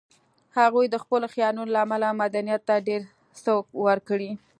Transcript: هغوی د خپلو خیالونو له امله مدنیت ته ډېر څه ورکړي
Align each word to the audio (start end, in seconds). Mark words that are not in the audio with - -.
هغوی 0.57 0.85
د 0.89 0.95
خپلو 1.03 1.25
خیالونو 1.33 1.71
له 1.73 1.79
امله 1.85 2.09
مدنیت 2.21 2.61
ته 2.69 2.75
ډېر 2.87 3.01
څه 3.43 3.51
ورکړي 3.85 4.31